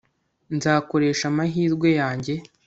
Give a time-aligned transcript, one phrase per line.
[0.55, 2.33] nzakoresha amahirwe yanjye